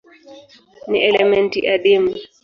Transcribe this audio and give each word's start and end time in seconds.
Ni 0.89 0.99
elementi 1.09 1.59
adimu. 1.73 2.11